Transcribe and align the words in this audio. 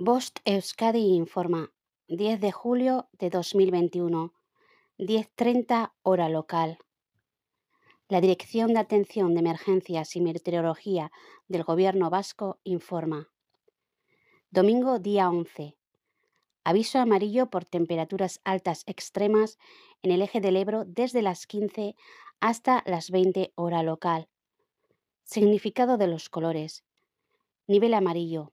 Bost 0.00 0.38
Euskadi 0.44 1.16
informa, 1.16 1.72
10 2.06 2.38
de 2.40 2.52
julio 2.52 3.08
de 3.18 3.30
2021, 3.30 4.32
10.30 4.96 5.92
hora 6.02 6.28
local. 6.28 6.78
La 8.08 8.20
Dirección 8.20 8.74
de 8.74 8.78
Atención 8.78 9.34
de 9.34 9.40
Emergencias 9.40 10.14
y 10.14 10.20
Meteorología 10.20 11.10
del 11.48 11.64
Gobierno 11.64 12.10
Vasco 12.10 12.60
informa. 12.62 13.28
Domingo 14.52 15.00
día 15.00 15.28
11. 15.28 15.76
Aviso 16.62 17.00
amarillo 17.00 17.50
por 17.50 17.64
temperaturas 17.64 18.40
altas 18.44 18.84
extremas 18.86 19.58
en 20.02 20.12
el 20.12 20.22
eje 20.22 20.40
del 20.40 20.58
Ebro 20.58 20.84
desde 20.84 21.22
las 21.22 21.48
15 21.48 21.96
hasta 22.38 22.84
las 22.86 23.10
20 23.10 23.52
hora 23.56 23.82
local. 23.82 24.28
Significado 25.24 25.96
de 25.96 26.06
los 26.06 26.28
colores. 26.28 26.84
Nivel 27.66 27.94
amarillo. 27.94 28.52